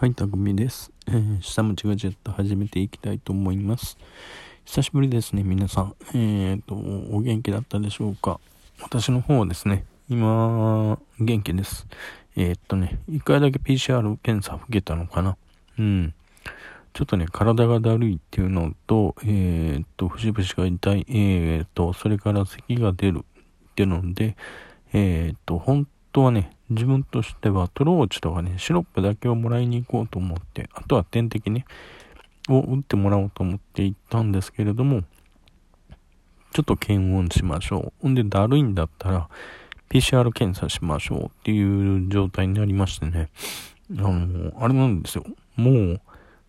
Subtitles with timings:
[0.00, 0.92] はい、たくみです。
[1.08, 3.98] えー、下町ガジェット始めていきたいと思います。
[4.64, 5.96] 久しぶりですね、皆さん。
[6.14, 8.38] えーと、お元気だったでしょうか？
[8.80, 11.84] 私の方はですね、今、元気です。
[12.36, 15.36] えー、っとね、一回だけ PCR 検査受けたのかな。
[15.80, 16.14] うん。
[16.92, 23.24] ちょっとね、体がだるいっていうのと、え、っと、節々が痛い、え、っと、それから咳が出る
[23.70, 24.36] っていうので、
[24.92, 31.64] え、っと、本当はね、自分としてはトローチとかね、シロップだけをもらいに行こうと思って、あとは点滴ね、
[32.48, 35.02] を打ってもらおうと思って行ったんですけれども、
[36.52, 37.92] ちょっと検温しましょう。
[38.02, 39.28] ほんで、だるいんだったら、
[39.90, 43.28] PCR 検査しましょうっていう状態になりましてね、
[43.98, 45.24] あの、あれなんですよ。
[45.56, 46.00] もう、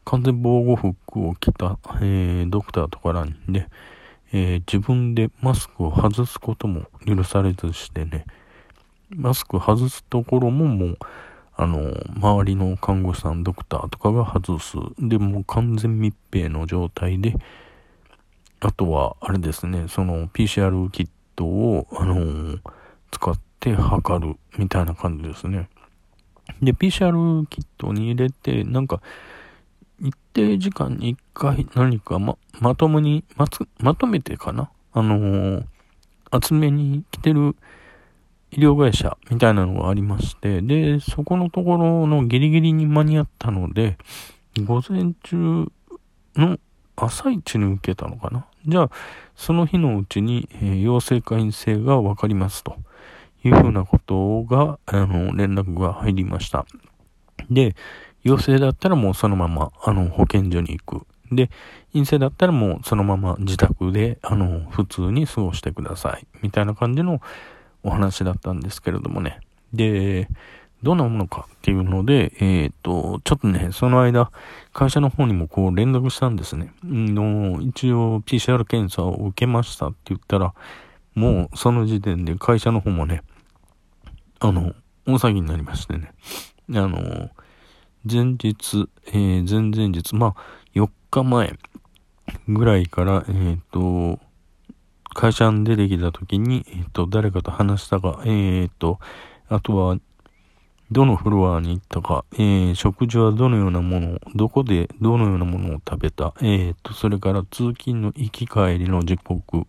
[0.06, 3.68] 完全防護服を着た、えー、ドクターとかなんで、
[4.32, 8.26] えー、自分でマスクを外すことも許されずしてね、
[9.16, 10.98] マスク外すところももう、
[11.56, 14.78] あの、周りの看護師さん、ドクターとかが外す。
[15.00, 17.36] で、もう完全密閉の状態で、
[18.60, 22.58] あとは、あれですね、その PCR キットを、あの、
[23.12, 25.70] 使って測るみたいな感じですね。
[26.62, 29.02] で、PCR キットに入れて、なんか、
[30.02, 33.48] 一定時間に一回何かま、まともに、ま、
[33.80, 34.70] まとめてかな？
[34.94, 35.66] あのー、
[36.42, 37.56] 集めに来てる
[38.52, 43.98] 医療会社みたいなのがありまして、で、そこのところのギリギリに間に合ったので、
[44.58, 45.68] 午前中
[46.36, 46.58] の
[46.96, 48.46] 朝一に受けたのかな。
[48.66, 48.92] じゃあ、
[49.36, 52.76] その日のうちに、えー、陽性か陰性がわかりますと
[53.44, 56.66] いうふうなことが、あの、連絡が入りました。
[57.50, 57.76] で、
[58.24, 61.06] 陽性だったらもうそのまま、あの、保健所に行く。
[61.32, 61.50] で、
[61.94, 66.28] 陰性だったらもうそのまま自宅で、あの、普通に過ごしてください。
[66.42, 67.22] みたいな感じの、
[67.84, 69.40] お話だったんですけれどもね。
[69.74, 70.28] で、
[70.82, 74.32] どんなものかっていうので、えっ、ー、と、ちょっとね、その間、
[74.72, 76.72] 会社の方にもこう連絡したんですね。
[76.84, 80.54] の、一応 PCR 検査を受けましたって言ったら、
[81.16, 83.24] もうその時点で会社の方もね、
[84.40, 84.74] あの、
[85.06, 86.14] 大騒ぎになりましてね。
[86.70, 87.30] あの、
[88.10, 90.36] 前日、えー、前々日、まあ、
[90.76, 91.58] 4日前
[92.48, 94.20] ぐらいから、えっ、ー、と、
[95.14, 99.00] 会社に出てきた時に、えっと、誰かと話したか、えー、っと、
[99.48, 99.98] あとは、
[100.92, 109.68] どのフロアに行ったか、えー、食事はどのようなものを、どこでどのようなものを食べた、えー、っと、それから通勤の行き帰りの時刻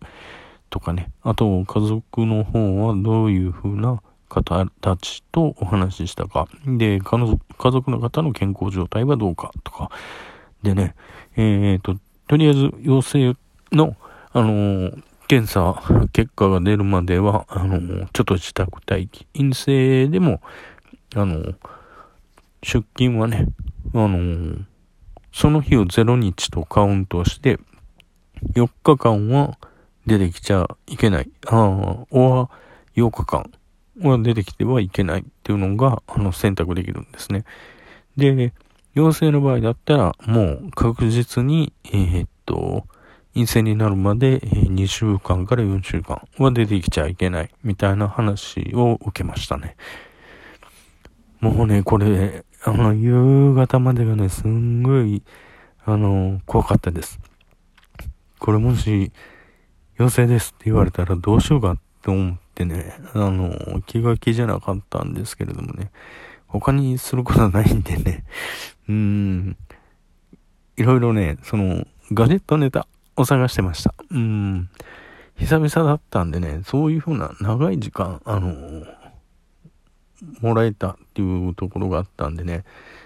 [0.71, 9.91] とかね、あと家族の方はどういうふうな方たちとお話ししたか、で、家族の方の健康状態はどうかとか、
[10.63, 10.95] でね、
[11.35, 11.97] えー、っと、
[12.27, 13.35] とりあえず陽性
[13.71, 13.95] の、
[14.33, 15.81] あのー検査
[16.11, 19.25] 結果が出るまでは、あの、ちょっと自宅待機。
[19.33, 20.41] 陰性でも、
[21.15, 21.53] あの、
[22.61, 23.47] 出勤はね、
[23.93, 24.57] あの、
[25.31, 27.59] その日を0日とカウントして、
[28.55, 29.57] 4日間は
[30.05, 31.31] 出てきちゃいけない。
[31.47, 31.59] ああ、
[32.11, 32.49] おは
[32.97, 33.49] 8日間
[34.01, 37.45] は出てきてはいけないっていうのが、あの、選択できるんですね。
[38.17, 38.51] で、
[38.95, 42.85] 陽性の場合だったら、もう確実に、えー、っと、
[43.33, 49.77] 陰性になるまで2週間から4週間は出てきちゃいけないみたいな話を受けましたね。
[51.39, 55.23] もうね、これ、あの、夕方までがね、すんごい、
[55.85, 57.19] あの、怖かったです。
[58.37, 59.11] これもし、
[59.97, 65.91] 陽性ですって言われたらどうしようかって思ってね、あの、気が気じゃなかったんですけれどもね、
[66.47, 68.23] 他にすることないんでね、
[68.89, 69.57] うーん、
[70.77, 73.93] いろいろね、その、ガジェットネタを探してました。
[74.09, 74.69] うん。
[75.37, 78.85] 久々だったんでね、そういうふうな長い時間、あのー、
[80.41, 82.63] もらえたっていうところがあったんでね、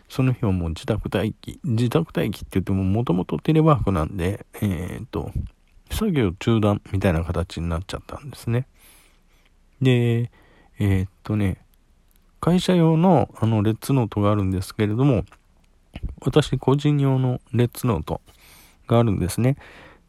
[0.09, 5.31] その日はもう自宅待機、自宅待機って言ってももともとテレワークなんで、えっ、ー、と、
[5.89, 8.67] 作業中断みたいな形になっちゃったんですね。
[9.81, 10.29] で、
[10.79, 11.57] えっ、とね、
[12.41, 15.23] 会社用のあのレッツノートがあるんですけれども、
[16.21, 18.21] 私個人用のレッツノート
[18.87, 19.57] があるんですね。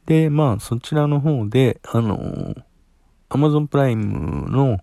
[0.06, 2.62] で、まあ、そちらの方で、あのー、
[3.28, 4.78] Amazon プライムの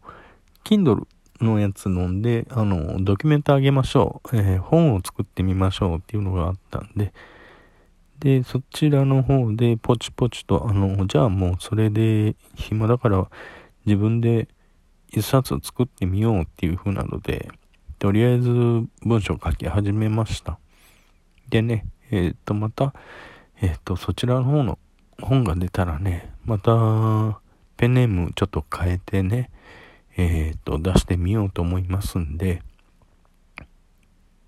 [0.66, 1.08] Kindle
[1.42, 7.14] のやつ飲んで、あのー、ドキュメントあげましょう、えー、本を作ってみましょうっていうのがあったんで、
[8.20, 13.28] で、そちらの方でポチポチと、あの、じゃあもうそれで暇だから
[13.86, 14.48] 自分で
[15.10, 17.50] 一冊作ってみようっていう風なので、
[18.00, 18.50] とりあえず
[19.04, 20.58] 文章書き始めました。
[21.50, 22.94] でね、えっ、と、また、
[23.62, 24.80] えっ、と、そちらの方の
[25.22, 27.40] 本が出たらね、また、
[27.78, 29.50] ペンネームちょっと変えてね、
[30.16, 32.62] えっ、ー、と、出してみようと思いますんで、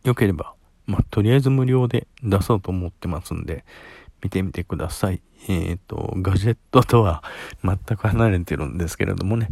[0.03, 0.56] よければ
[0.88, 3.65] まあ、とりあえず無料で出そうと思ってますんで、
[4.21, 5.21] 見てみてください。
[5.47, 7.23] えっ、ー、と、ガジェットとは
[7.63, 9.50] 全く離れてるんですけれどもね。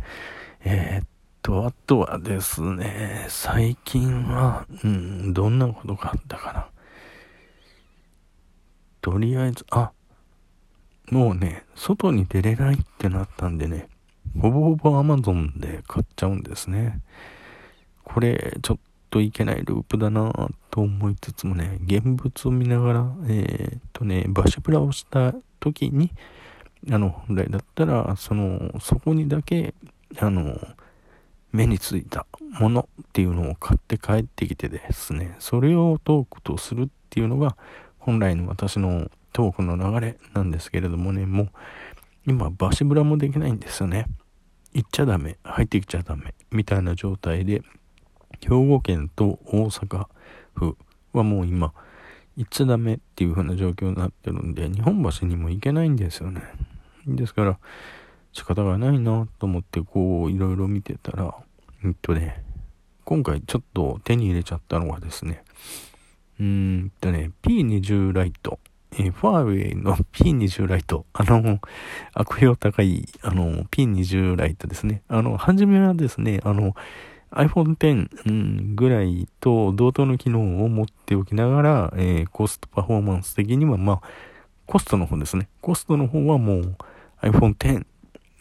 [0.64, 1.06] えっ、ー、
[1.42, 6.68] と、あとはですね、最近は、うん、どんなことがあったかな。
[9.02, 9.92] とりあえず、あ、
[11.14, 13.88] もうね、外に出れないってなったんでね、
[14.42, 17.02] ほぼほぼ Amazon で買っちゃうんですね。
[18.04, 18.78] これ、ちょっ
[19.12, 26.10] といけないループだなぁと思いつつもね、現物を見ながら、えー、っとね、バシブラをした時に、
[26.92, 29.76] あの、本来だったら、その、そこにだけ、
[30.18, 30.60] あの、
[31.52, 32.26] 目についた
[32.60, 37.56] ものっていうのを買って帰ってきてですね、それをトークとするっていうのが、
[38.00, 41.50] 本来の私のトークの流れなんですけれどもね、もう、
[42.26, 44.06] 今、バシブラもできないんですよね。
[44.74, 47.62] 行っちゃダメ、入ってきちゃダメ、みたいな状態で、
[48.40, 50.08] 兵庫県と大阪
[50.56, 50.78] 府
[51.12, 51.74] はもう今、
[52.36, 56.42] 行っちゃダメっていう風な状況になってるんで、日本橋にも行けないんですよね。
[57.06, 57.60] ですから、
[58.32, 61.36] 仕方がないなと思って、こう、いろいろ見てたら、
[61.84, 62.44] えっとね、
[63.06, 65.44] 今回ちょっと手に入れちゃったのがですね、
[66.40, 66.46] うー
[66.86, 68.60] んとね、P20 ライト。
[69.00, 71.06] えー、ファーウェイの P20 ライト。
[71.14, 71.60] あの、
[72.14, 75.02] 悪評高い、あの、P20 ライトですね。
[75.08, 76.76] あの、はじめはですね、あの、
[77.32, 84.02] iPhone X、うん、ぐらいと同等の機能を持っておきながら、えー、コストパフォーマンス的には、まあ、
[84.68, 85.48] コストの方ですね。
[85.62, 86.76] コストの方はもう
[87.22, 87.86] iPhone X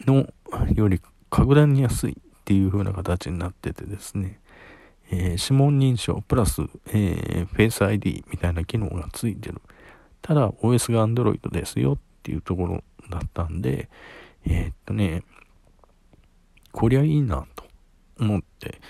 [0.06, 0.26] の
[0.75, 1.00] より
[1.31, 2.14] 格段に安いっ
[2.44, 4.40] ていう風な形になっててですね、
[5.10, 9.60] えー、指紋認証プラス、えー、Face ID みたいな機能がついてる。
[10.22, 13.88] ただ OS が Android ですよっていうところだったんで、
[14.46, 15.22] えー、っとね、
[16.72, 17.64] こりゃいいなと
[18.19, 18.80] 思って、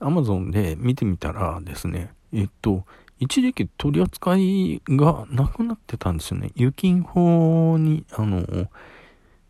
[0.00, 2.84] Amazon で見てみたらですね、えっと、
[3.18, 6.52] 一時期取り扱いがなくなってたんですよね。
[6.54, 8.68] 雪金法に、あの、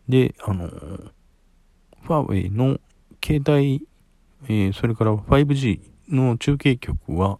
[0.07, 2.79] で、あの、ファーウェイの
[3.23, 3.87] 携帯、
[4.47, 5.79] えー、それから 5G
[6.09, 7.39] の中継局は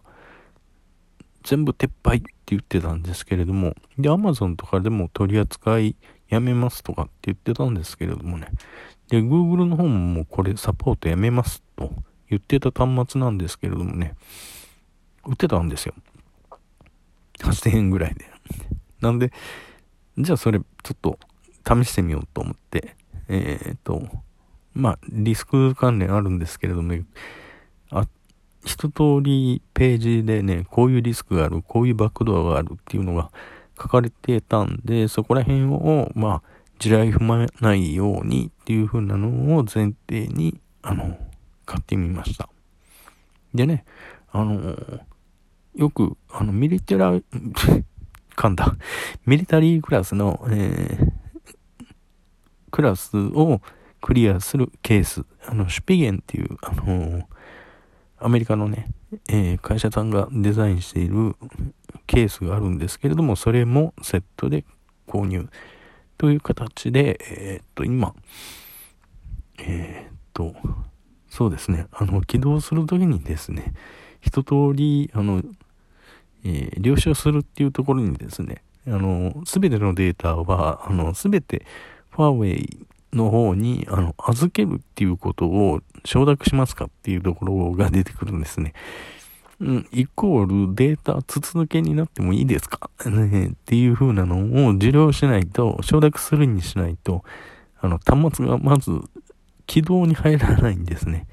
[1.44, 5.96] 全部撤廃言ってたんですけれども、で、Amazon とかでも取り扱い
[6.28, 8.48] やめますとかって言ってたんですけれどもね、
[9.08, 11.92] で、Google の方ももうこれサポートやめますと
[12.28, 14.14] 言ってた端末なんですけれどもね、
[15.26, 15.94] 売ってたんですよ。
[17.40, 18.26] 8000円ぐらいで。
[19.00, 19.32] なんで、
[20.18, 21.18] じゃあそれちょっと
[21.66, 22.96] 試してみようと思って、
[23.28, 24.02] えっ、ー、と、
[24.74, 26.94] まあ、リスク関連あるんですけれども、
[27.90, 28.06] あ、
[28.66, 33.30] 一通りページでね、こういうリスクがある、こういうバックドアがあるっていうのが
[33.80, 41.16] 書かれてたんで、そこら辺を、まあ、地雷踏まないようにっていう風なのを前提に、あの、
[41.64, 42.48] 買ってみました。
[43.54, 43.84] でね、
[44.32, 44.76] あの、
[45.76, 47.12] よく、あの、ミリテラ、
[48.36, 48.76] 噛んだ。
[49.24, 51.12] ミリタリークラスの、えー、
[52.72, 53.62] クラスを
[54.00, 55.24] クリアするケース。
[55.46, 57.28] あの、シュピゲンっていう、あの
[58.18, 58.88] アメリカのね、
[59.28, 61.36] えー、会社さんがデザインしている
[62.06, 64.64] ケースがあるんですけれども、それもセットで
[65.06, 65.48] 購入
[66.18, 68.14] という形で、えー、っと、今、
[69.58, 70.54] えー、っと、
[71.28, 73.74] そうですね、あの、起動するときにですね、
[74.20, 75.42] 一通り、あの、
[76.44, 81.66] えー、了承するっていうところにですね、あの、すべてのデータは、あの、すべて
[82.10, 88.72] ファーウェイの方に、あの、預けるっていうことを承諾しますかっていうところが出てくるんですね。
[89.60, 97.24] うん、イコールデータ筒抜けになってもいいですか、ね、っていう風なのを受領しないと、承諾するにしないと、
[97.80, 99.00] あの、端末がまず
[99.66, 101.26] 起動に入らないんですね。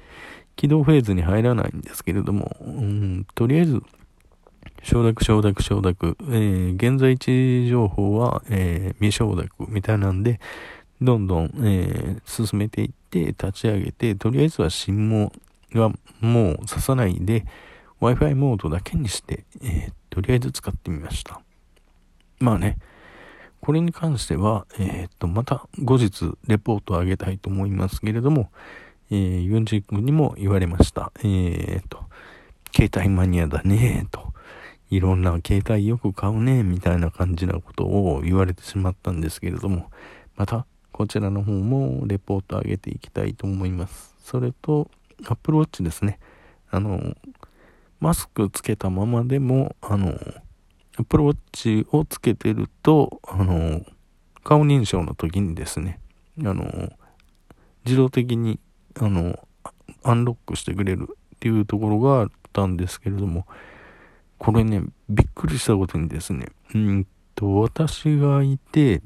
[0.56, 3.82] 起動フェーズに入らないんですけれども、うん、とりあえず、
[4.82, 10.40] 承諾、承諾、承諾、えー、現在地情報は、えー、未承諾みたいなんで、
[11.00, 15.30] どんどん、えー、進めていって、立ち上げて、とりあえずは SIM
[15.74, 17.44] はもう刺さないで、
[18.00, 21.40] Wi-Fi モードだけにして、えー、とりあえず使ってみました。
[22.40, 22.78] まあね、
[23.60, 28.50] これに関しては、えー、っと、また後日レポートを上げたいと思いますけれども、
[29.10, 31.12] えー、ユンジ君にも言われました。
[31.22, 32.04] え、っと、
[32.74, 34.34] 携帯マニアだね、と。
[34.90, 39.90] いろんな携帯よく買うね、みたいな感じなことを言われてしまったんですけれども、
[40.36, 44.14] またこちらの方もレポート上げていきたいと思います。
[44.22, 44.88] それと、
[45.28, 46.20] Apple Watch ですね。
[46.70, 47.16] あの、
[47.98, 50.16] マスクつけたままでも、あの、
[50.96, 53.84] Apple Watch をつけてると、あの、
[54.44, 55.98] 顔認証の時にですね、
[56.38, 56.92] あの、
[57.84, 58.60] 自動的に、
[58.94, 59.36] あの、
[60.04, 63.48] アンロックしてくれるっていうところがあったんですけれども、
[64.38, 69.02] これね、びっくりしたことにですね、うんと、私がいて、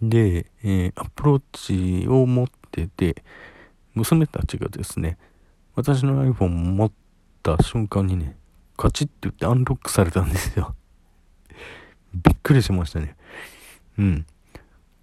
[0.00, 3.22] で、えー、アプローチを持ってて、
[3.94, 5.18] 娘たちがですね、
[5.74, 6.92] 私の iPhone 持っ
[7.42, 8.36] た瞬間にね、
[8.76, 10.74] カチッて言ってアンロックされたんですよ。
[12.14, 13.16] びっくりしましたね。
[13.98, 14.26] うん。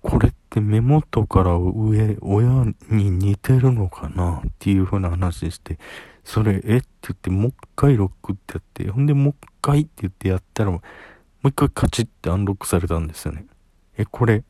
[0.01, 5.79] これって目元から上、親に似てるのかなっていう風な話して、
[6.23, 10.81] それ、えって言って、もう一回ロックってやって、ほんでもう一回って言ってやったら、も
[11.43, 13.45] う一回カチッてアンロックされたんですよね。
[13.97, 14.43] え、これ、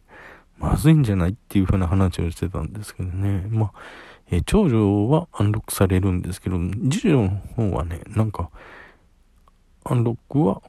[0.57, 3.45] まずいんじゃないっていう風な話をしてたんですけどね。
[3.49, 3.71] まあ、
[4.31, 6.57] え長女はアンロックされるんですけど、
[6.89, 8.49] 次女の方はね、なんか、
[9.83, 10.61] アンロックは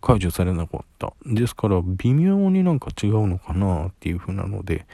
[0.00, 1.12] 解除されなかった。
[1.26, 4.86] ですから、微妙になんか違うのかなっていう風なので、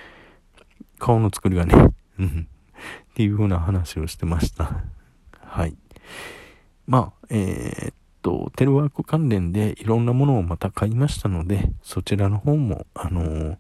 [0.98, 1.74] 顔の作りがね、
[2.18, 4.84] っていう風な話をしてました。
[5.40, 5.76] はい。
[6.86, 13.56] まあ、えー、っと、テレワーク関連でいろんなものをまた買いましたので、そちらの方も、あのー、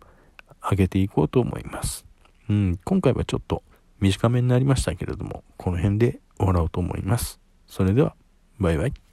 [0.68, 2.04] 上げていこうと思います。
[2.48, 3.62] うん、今回はちょっと
[4.00, 7.40] 短めになりましたけれども、この辺で終わろうと思います。
[7.66, 8.14] それでは、
[8.58, 9.05] バイバイ。